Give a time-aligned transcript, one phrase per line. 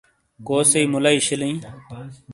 [0.47, 1.59] کوسئیی مُلئی شِیلیئں؟